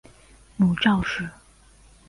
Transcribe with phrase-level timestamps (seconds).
[0.57, 1.29] 母赵氏。